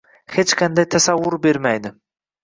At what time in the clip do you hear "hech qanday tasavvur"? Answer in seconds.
0.35-1.35